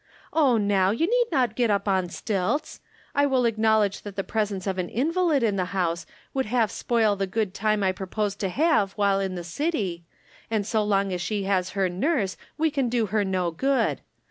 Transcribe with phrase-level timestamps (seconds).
[0.33, 2.79] "Oh, now you need not get up on stilts'
[3.13, 7.15] I will acknowledge that the presence of an invalid in the house would half spoil
[7.15, 10.03] the good time I propose to have while in the city,
[10.49, 14.01] and so long as she has her nurse we can do her no good.